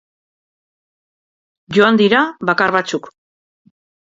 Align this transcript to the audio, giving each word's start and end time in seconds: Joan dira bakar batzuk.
Joan 1.77 1.99
dira 2.03 2.25
bakar 2.51 2.75
batzuk. 2.77 3.13